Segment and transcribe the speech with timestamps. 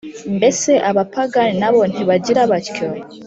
[0.37, 2.85] Mbese abapagani na bo ntibagira batyo?